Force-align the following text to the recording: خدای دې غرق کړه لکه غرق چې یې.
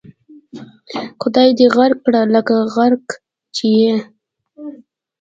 خدای 1.21 1.49
دې 1.57 1.67
غرق 1.75 1.99
کړه 2.05 2.21
لکه 2.35 2.53
غرق 2.75 3.05
چې 3.55 3.65
یې. 3.79 3.95